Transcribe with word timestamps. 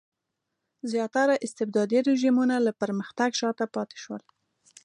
زیاتره 0.91 1.35
استبدادي 1.45 1.99
رژیمونه 2.09 2.55
له 2.65 2.71
پرمختګ 2.81 3.29
شاته 3.39 3.65
پاتې 3.75 3.97
شول. 4.03 4.21